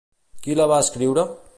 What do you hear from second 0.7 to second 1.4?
va escriure?